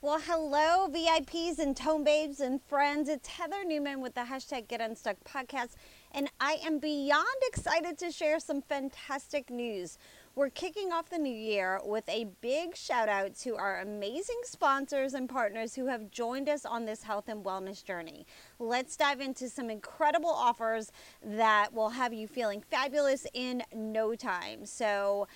[0.00, 3.08] Well, hello, VIPs and Tone Babes and friends.
[3.08, 5.70] It's Heather Newman with the hashtag Get Unstuck podcast.
[6.12, 9.98] and I am beyond excited to share some fantastic news.
[10.38, 15.14] We're kicking off the new year with a big shout out to our amazing sponsors
[15.14, 18.24] and partners who have joined us on this health and wellness journey.
[18.60, 20.92] Let's dive into some incredible offers
[21.24, 24.64] that will have you feeling fabulous in no time.
[24.64, 25.26] So,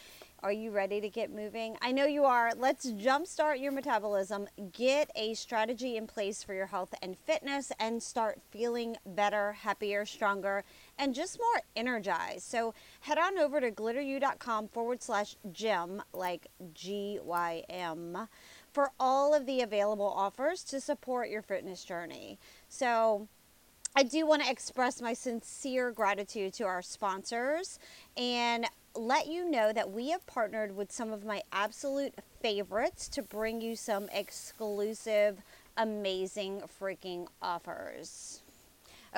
[0.45, 1.77] are you ready to get moving?
[1.83, 2.51] I know you are.
[2.57, 8.03] Let's jumpstart your metabolism, get a strategy in place for your health and fitness, and
[8.03, 10.65] start feeling better, happier, stronger,
[11.03, 12.43] and just more energized.
[12.43, 18.29] So head on over to glitteru.com forward slash gym, like G Y M,
[18.73, 22.39] for all of the available offers to support your fitness journey.
[22.69, 23.27] So
[23.97, 27.81] I do want to express my sincere gratitude to our sponsors
[28.17, 33.23] and let you know that we have partnered with some of my absolute favorites to
[33.23, 35.43] bring you some exclusive,
[35.77, 38.43] amazing freaking offers.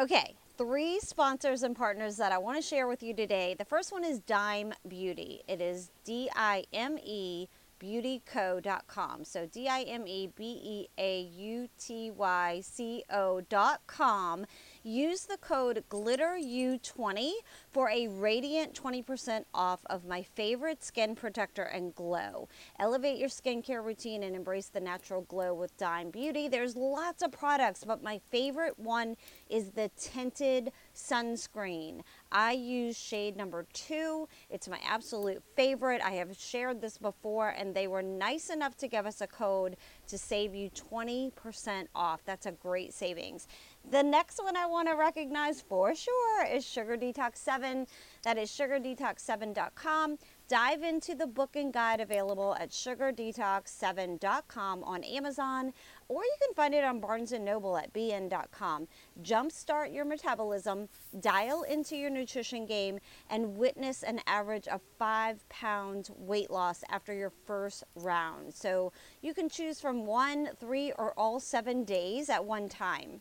[0.01, 3.55] Okay, three sponsors and partners that I want to share with you today.
[3.59, 5.43] The first one is Dime Beauty.
[5.49, 7.49] It is D I M E
[7.81, 9.25] beautyco.com.
[9.25, 14.47] So D I M E B E A U T Y C O.com.
[14.87, 17.33] Use the code GLITTERU20
[17.71, 22.51] for a radiant 20% off of my favorite skin protector and glow.
[22.79, 26.49] Elevate your skincare routine and embrace the natural glow with Dime Beauty.
[26.49, 29.17] There's lots of products, but my favorite one
[29.49, 32.01] is the tinted sunscreen.
[32.33, 34.29] I use shade number two.
[34.51, 36.01] It's my absolute favorite.
[36.03, 39.77] I have shared this before, and they were nice enough to give us a code
[40.09, 42.25] to save you 20% off.
[42.25, 43.47] That's a great savings.
[43.91, 47.87] The next one I want to recognize for sure is Sugar Detox 7.
[48.23, 50.17] That is sugardetox7.com.
[50.49, 55.73] Dive into the book and guide available at sugardetox7.com on Amazon,
[56.09, 58.89] or you can find it on Barnes & Noble at bn.com.
[59.23, 60.89] Jumpstart your metabolism,
[61.21, 62.99] dial into your nutrition game,
[63.31, 68.55] and witness an average of five pounds weight loss after your first round.
[68.55, 68.93] So
[69.23, 73.21] you can choose from one, three, or all seven days at one time.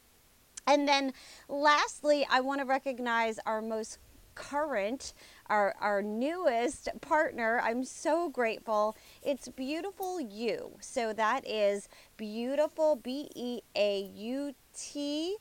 [0.66, 1.14] And then
[1.50, 3.98] lastly, I want to recognize our most
[4.36, 5.14] current,
[5.48, 7.60] our, our newest partner.
[7.64, 8.96] I'm so grateful.
[9.22, 10.78] It's Beautiful You.
[10.80, 15.38] So that is beautiful, B E A U T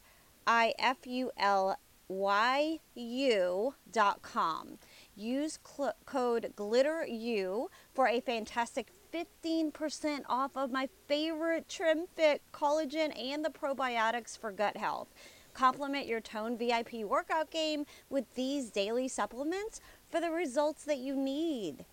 [0.46, 1.78] I F U L
[2.08, 4.78] Y U dot com.
[5.14, 13.16] Use cl- code GLITTERU for a fantastic 15% off of my favorite Trim Fit collagen
[13.18, 15.08] and the probiotics for gut health.
[15.54, 19.80] Complement your Tone VIP workout game with these daily supplements
[20.10, 21.84] for the results that you need.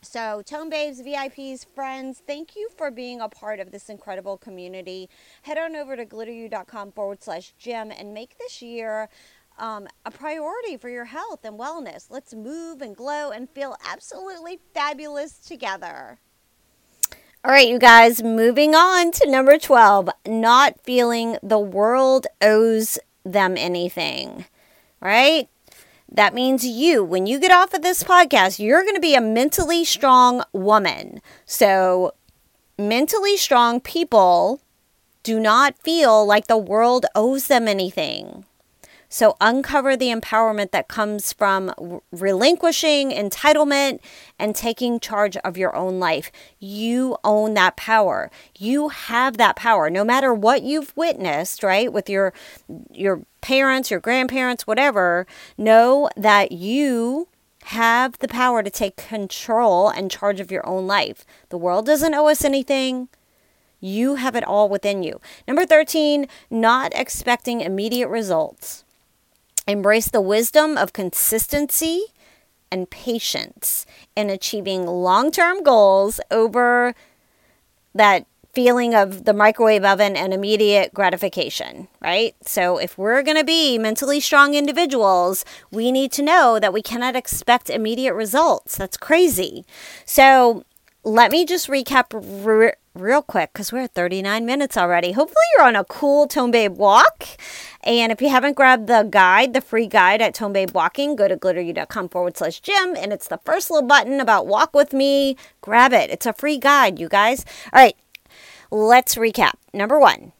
[0.00, 5.08] So, Tone Babes, VIPs, friends, thank you for being a part of this incredible community.
[5.42, 9.08] Head on over to glitteru.com forward slash gym and make this year
[9.58, 12.06] um, a priority for your health and wellness.
[12.10, 16.20] Let's move and glow and feel absolutely fabulous together.
[17.44, 23.56] All right, you guys, moving on to number 12 not feeling the world owes them
[23.56, 24.44] anything,
[25.00, 25.48] right?
[26.10, 29.20] That means you, when you get off of this podcast, you're going to be a
[29.20, 31.20] mentally strong woman.
[31.46, 32.12] So,
[32.76, 34.60] mentally strong people
[35.22, 38.46] do not feel like the world owes them anything.
[39.08, 44.00] So, uncover the empowerment that comes from relinquishing entitlement
[44.38, 46.30] and taking charge of your own life.
[46.58, 48.30] You own that power.
[48.58, 49.88] You have that power.
[49.88, 52.34] No matter what you've witnessed, right, with your
[52.90, 57.28] your parents, your grandparents, whatever, know that you
[57.64, 61.24] have the power to take control and charge of your own life.
[61.48, 63.08] The world doesn't owe us anything.
[63.80, 65.20] You have it all within you.
[65.46, 68.84] Number 13, not expecting immediate results.
[69.68, 72.06] Embrace the wisdom of consistency
[72.70, 73.84] and patience
[74.16, 76.94] in achieving long term goals over
[77.94, 82.34] that feeling of the microwave oven and immediate gratification, right?
[82.42, 86.82] So, if we're going to be mentally strong individuals, we need to know that we
[86.82, 88.76] cannot expect immediate results.
[88.76, 89.66] That's crazy.
[90.06, 90.64] So,
[91.04, 95.12] let me just recap re- real quick because we're at 39 minutes already.
[95.12, 97.26] Hopefully, you're on a cool Tone Babe walk.
[97.88, 101.26] And if you haven't grabbed the guide, the free guide at Tone Babe Walking, go
[101.26, 102.94] to glitteru.com forward slash gym.
[102.94, 105.38] And it's the first little button about walk with me.
[105.62, 106.10] Grab it.
[106.10, 107.46] It's a free guide, you guys.
[107.72, 107.96] All right,
[108.70, 109.54] let's recap.
[109.72, 110.32] Number one,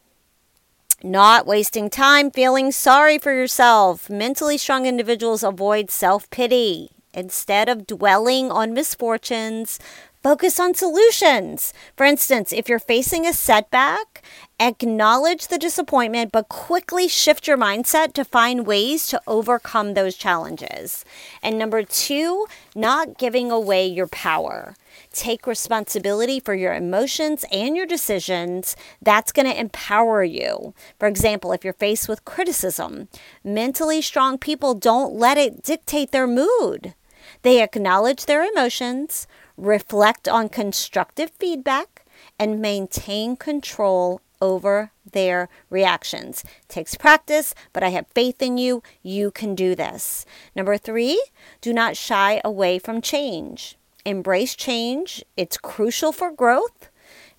[1.03, 4.11] not wasting time feeling sorry for yourself.
[4.11, 6.91] Mentally strong individuals avoid self pity.
[7.15, 9.79] Instead of dwelling on misfortunes,
[10.23, 11.73] Focus on solutions.
[11.97, 14.23] For instance, if you're facing a setback,
[14.59, 21.05] acknowledge the disappointment, but quickly shift your mindset to find ways to overcome those challenges.
[21.41, 24.75] And number two, not giving away your power.
[25.13, 28.75] Take responsibility for your emotions and your decisions.
[29.01, 30.75] That's going to empower you.
[30.99, 33.07] For example, if you're faced with criticism,
[33.45, 36.95] mentally strong people don't let it dictate their mood.
[37.43, 39.29] They acknowledge their emotions,
[39.59, 42.07] reflect on constructive feedback,
[42.39, 46.45] and maintain control over their reactions.
[46.45, 48.83] It takes practice, but I have faith in you.
[49.03, 50.25] You can do this.
[50.55, 51.23] Number three,
[51.61, 53.77] do not shy away from change.
[54.05, 56.89] Embrace change, it's crucial for growth.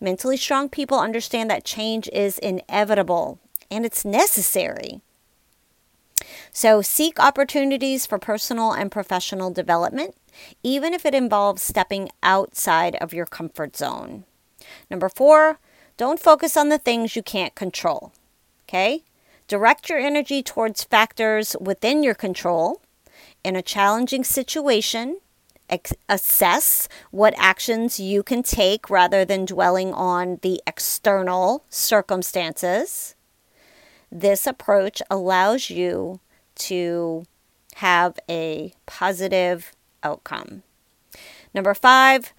[0.02, 3.40] Mentally strong people understand that change is inevitable
[3.72, 5.02] and it's necessary.
[6.52, 10.16] So, seek opportunities for personal and professional development
[10.64, 14.26] even if it involves stepping outside of your comfort zone.
[14.90, 15.60] Number four,
[15.98, 18.14] don't focus on the things you can't control.
[18.68, 19.04] Okay?
[19.48, 22.82] Direct your energy towards factors within your control.
[23.44, 25.20] In a challenging situation,
[26.08, 33.16] assess what actions you can take rather than dwelling on the external circumstances.
[34.12, 36.20] This approach allows you
[36.56, 37.26] to
[37.76, 39.72] have a positive
[40.04, 40.64] outcome.
[41.54, 42.34] Number five,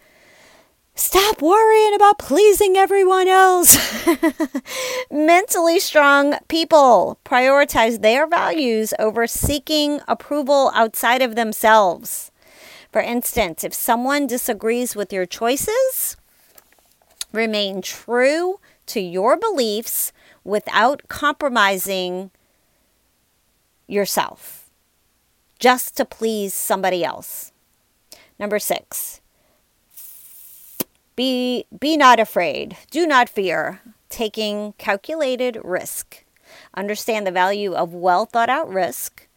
[0.95, 3.79] stop worrying about pleasing everyone else.
[5.11, 12.31] Mentally strong people prioritize their values over seeking approval outside of themselves.
[12.93, 16.17] For instance, if someone disagrees with your choices,
[17.33, 20.13] remain true to your beliefs
[20.45, 22.31] without compromising
[23.87, 24.71] yourself
[25.59, 27.53] just to please somebody else.
[28.39, 29.21] Number six,
[31.17, 32.77] be, be not afraid.
[32.91, 36.25] Do not fear taking calculated risk.
[36.75, 39.29] Understand the value of well thought out risk.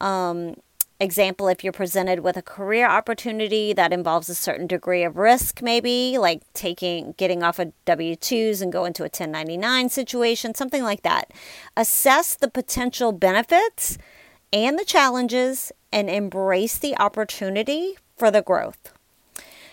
[0.00, 0.56] Um,
[0.98, 5.60] example, if you're presented with a career opportunity that involves a certain degree of risk,
[5.62, 10.82] maybe like taking, getting off of W 2s and go into a 1099 situation, something
[10.82, 11.30] like that.
[11.76, 13.98] Assess the potential benefits
[14.52, 18.92] and the challenges and embrace the opportunity for the growth.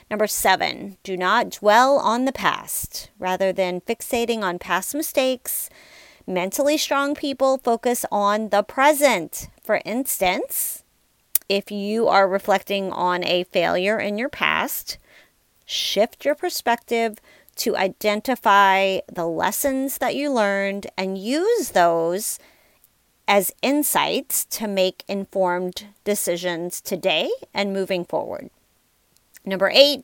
[0.09, 3.09] Number seven, do not dwell on the past.
[3.17, 5.69] Rather than fixating on past mistakes,
[6.27, 9.47] mentally strong people focus on the present.
[9.63, 10.82] For instance,
[11.49, 14.97] if you are reflecting on a failure in your past,
[15.65, 17.17] shift your perspective
[17.55, 22.39] to identify the lessons that you learned and use those
[23.27, 28.49] as insights to make informed decisions today and moving forward.
[29.45, 30.03] Number eight,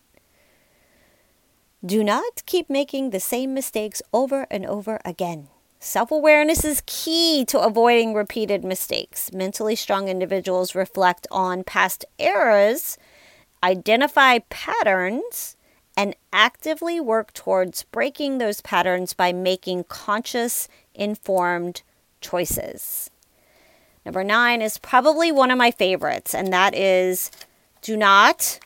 [1.86, 5.48] do not keep making the same mistakes over and over again.
[5.82, 9.32] Self awareness is key to avoiding repeated mistakes.
[9.32, 12.98] Mentally strong individuals reflect on past errors,
[13.64, 15.56] identify patterns,
[15.96, 21.82] and actively work towards breaking those patterns by making conscious, informed
[22.20, 23.10] choices.
[24.06, 27.32] Number nine is probably one of my favorites, and that is
[27.82, 28.60] do not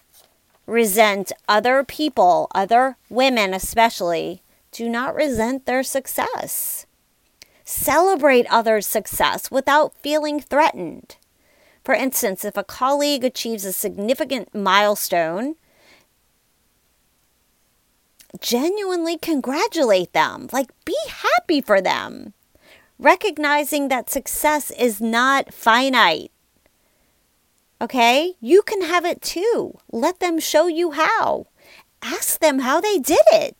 [0.65, 4.41] resent other people, other women especially.
[4.71, 6.87] Do not resent their success.
[7.73, 11.17] Celebrate others' success without feeling threatened.
[11.83, 15.55] For instance, if a colleague achieves a significant milestone,
[18.39, 20.49] genuinely congratulate them.
[20.51, 22.33] Like, be happy for them
[22.99, 26.31] recognizing that success is not finite.
[27.81, 28.35] Okay?
[28.39, 29.77] You can have it too.
[29.91, 31.47] Let them show you how.
[32.01, 33.57] Ask them how they did it.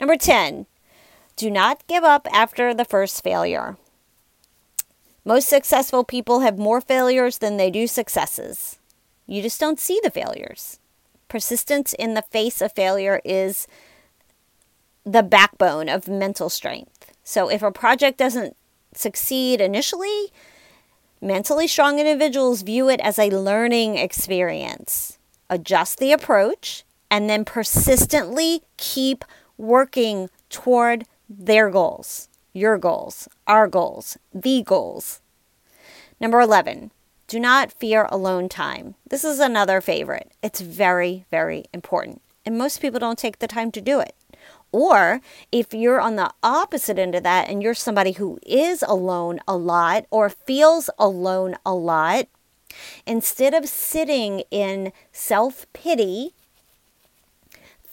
[0.00, 0.66] Number 10,
[1.40, 3.78] do not give up after the first failure.
[5.24, 8.78] Most successful people have more failures than they do successes.
[9.26, 10.78] You just don't see the failures.
[11.28, 13.66] Persistence in the face of failure is
[15.04, 17.10] the backbone of mental strength.
[17.24, 18.54] So if a project doesn't
[18.92, 20.30] succeed initially,
[21.22, 25.18] mentally strong individuals view it as a learning experience.
[25.48, 29.24] Adjust the approach and then persistently keep
[29.56, 35.20] working toward their goals, your goals, our goals, the goals.
[36.20, 36.90] Number 11,
[37.28, 38.96] do not fear alone time.
[39.08, 40.32] This is another favorite.
[40.42, 42.20] It's very, very important.
[42.44, 44.16] And most people don't take the time to do it.
[44.72, 45.20] Or
[45.52, 49.56] if you're on the opposite end of that and you're somebody who is alone a
[49.56, 52.26] lot or feels alone a lot,
[53.06, 56.34] instead of sitting in self pity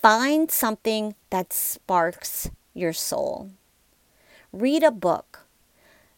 [0.01, 3.51] Find something that sparks your soul.
[4.51, 5.45] Read a book.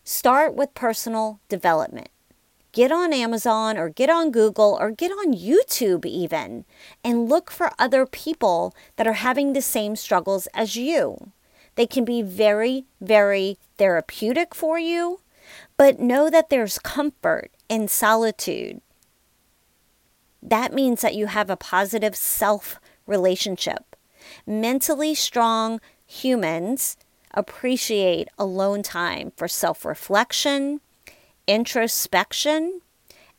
[0.04, 2.10] Start with personal development.
[2.72, 6.66] Get on Amazon or get on Google or get on YouTube even
[7.04, 11.32] and look for other people that are having the same struggles as you.
[11.76, 15.22] They can be very, very therapeutic for you,
[15.78, 18.82] but know that there's comfort in solitude.
[20.42, 23.96] That means that you have a positive self relationship.
[24.46, 26.98] Mentally strong humans
[27.34, 30.82] appreciate alone time for self reflection,
[31.48, 32.82] introspection,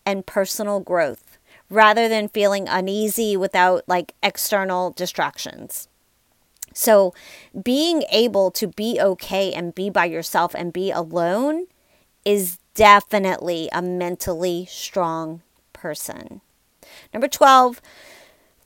[0.07, 5.89] and personal growth rather than feeling uneasy without like external distractions.
[6.73, 7.13] So,
[7.65, 11.67] being able to be okay and be by yourself and be alone
[12.25, 15.43] is definitely a mentally strong
[15.73, 16.41] person.
[17.13, 17.81] Number 12,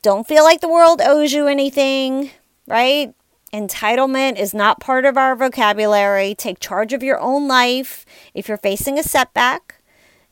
[0.03, 2.29] don't feel like the world owes you anything,
[2.67, 3.15] right?
[3.55, 6.35] Entitlement is not part of our vocabulary.
[6.35, 8.05] Take charge of your own life.
[8.33, 9.75] If you're facing a setback,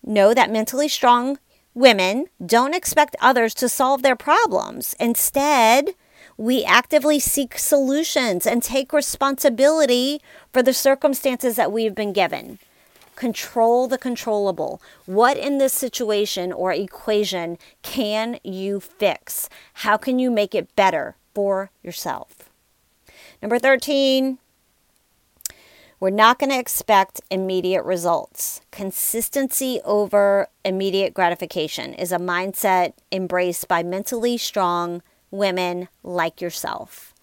[0.05, 1.39] know that mentally strong
[1.73, 4.93] women don't expect others to solve their problems.
[4.99, 5.91] Instead,
[6.35, 10.19] we actively seek solutions and take responsibility
[10.51, 12.59] for the circumstances that we've been given.
[13.15, 14.81] Control the controllable.
[15.05, 19.47] What in this situation or equation can you fix?
[19.75, 22.42] How can you make it better for yourself?
[23.43, 24.37] Number 13,
[25.99, 28.61] we're not going to expect immediate results.
[28.71, 37.13] Consistency over immediate gratification is a mindset embraced by mentally strong women like yourself.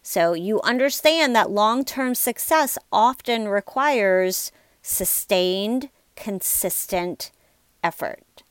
[0.00, 7.32] So you understand that long term success often requires sustained, consistent
[7.82, 8.44] effort.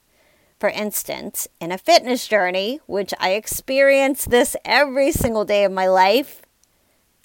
[0.60, 5.88] For instance, in a fitness journey, which I experience this every single day of my
[5.88, 6.43] life,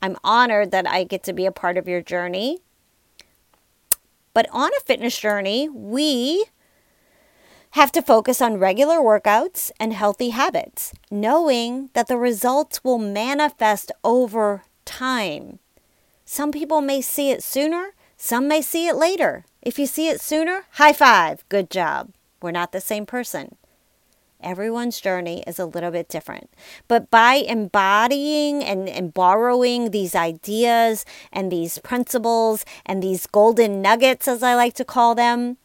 [0.01, 2.59] I'm honored that I get to be a part of your journey.
[4.33, 6.47] But on a fitness journey, we
[7.73, 13.93] have to focus on regular workouts and healthy habits, knowing that the results will manifest
[14.03, 15.59] over time.
[16.25, 19.45] Some people may see it sooner, some may see it later.
[19.61, 22.13] If you see it sooner, high five, good job.
[22.41, 23.57] We're not the same person.
[24.41, 26.51] Everyone's journey is a little bit different.
[26.86, 34.28] But by embodying and, and borrowing these ideas and these principles and these golden nuggets,
[34.28, 35.57] as I like to call them,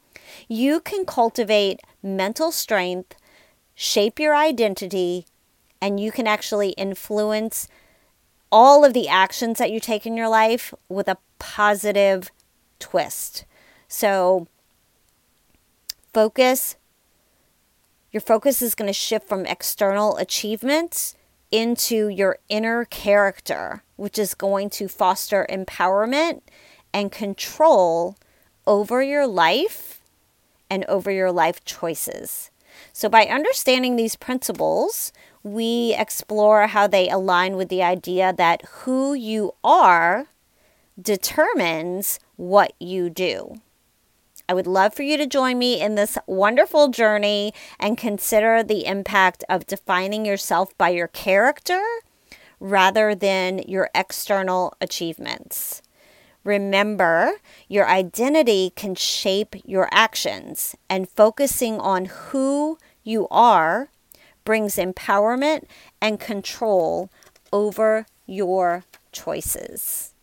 [0.47, 3.15] you can cultivate mental strength,
[3.75, 5.27] shape your identity,
[5.79, 7.67] and you can actually influence
[8.51, 12.31] all of the actions that you take in your life with a positive
[12.79, 13.45] twist.
[13.87, 14.47] So,
[16.13, 16.75] focus
[18.13, 21.15] your focus is going to shift from external achievements
[21.51, 26.41] into your inner character, which is going to foster empowerment
[26.93, 28.15] and control
[28.67, 30.01] over your life
[30.69, 32.51] and over your life choices.
[32.91, 35.11] So, by understanding these principles,
[35.43, 40.27] we explore how they align with the idea that who you are
[40.99, 43.59] determines what you do.
[44.47, 48.85] I would love for you to join me in this wonderful journey and consider the
[48.85, 51.81] impact of defining yourself by your character
[52.59, 55.81] rather than your external achievements.
[56.43, 57.35] Remember,
[57.69, 63.89] your identity can shape your actions, and focusing on who you are
[64.43, 65.63] brings empowerment
[66.01, 67.09] and control
[67.53, 68.83] over your
[69.13, 70.13] choices.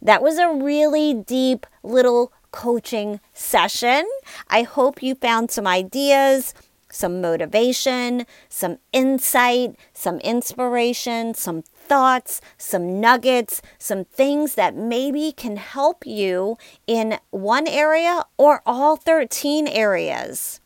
[0.00, 4.08] That was a really deep little coaching session.
[4.48, 6.54] I hope you found some ideas,
[6.90, 15.56] some motivation, some insight, some inspiration, some thoughts, some nuggets, some things that maybe can
[15.56, 20.60] help you in one area or all 13 areas.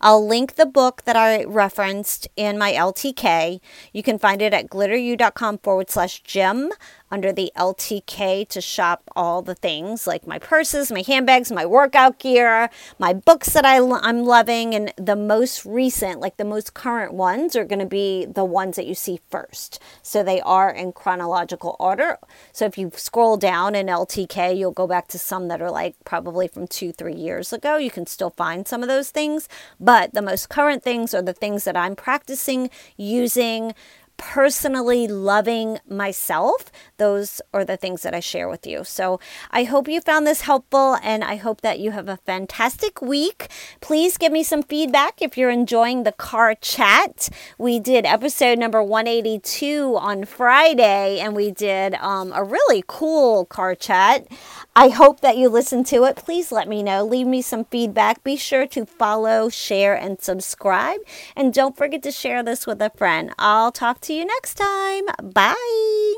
[0.00, 3.60] I'll link the book that I referenced in my LTK.
[3.92, 6.72] You can find it at glitteru.com forward slash gym
[7.12, 12.18] under the LTK to shop all the things like my purses, my handbags, my workout
[12.18, 14.74] gear, my books that I, I'm loving.
[14.74, 18.76] And the most recent, like the most current ones, are going to be the ones
[18.76, 19.78] that you see first.
[20.00, 22.16] So they are in chronological order.
[22.50, 25.94] So if you scroll down in LTK, you'll go back to some that are like
[26.06, 27.76] probably from two, three years ago.
[27.76, 29.50] You can still find some of those things.
[29.78, 33.74] But the most current things are the things that I'm practicing using
[34.22, 38.84] personally loving myself, those are the things that I share with you.
[38.84, 39.18] So
[39.50, 43.48] I hope you found this helpful and I hope that you have a fantastic week.
[43.80, 47.30] Please give me some feedback if you're enjoying the car chat.
[47.58, 53.74] We did episode number 182 on Friday and we did um, a really cool car
[53.74, 54.28] chat.
[54.76, 56.16] I hope that you listen to it.
[56.16, 57.04] Please let me know.
[57.04, 58.22] Leave me some feedback.
[58.22, 61.00] Be sure to follow, share, and subscribe.
[61.36, 63.34] And don't forget to share this with a friend.
[63.38, 65.04] I'll talk to you next time.
[65.32, 66.14] Bye.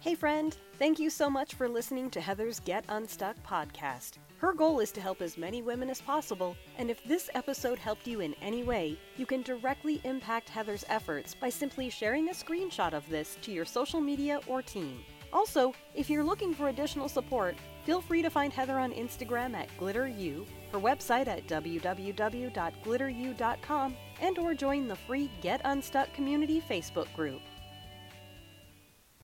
[0.00, 0.56] Hey, friend.
[0.78, 4.18] Thank you so much for listening to Heather's Get Unstuck podcast.
[4.38, 8.06] Her goal is to help as many women as possible, and if this episode helped
[8.06, 12.92] you in any way, you can directly impact Heather's efforts by simply sharing a screenshot
[12.92, 15.00] of this to your social media or team.
[15.32, 19.74] Also, if you're looking for additional support, feel free to find Heather on Instagram at
[19.78, 27.40] GlitterU, her website at www.glitteru.com, and or join the free Get Unstuck community Facebook group.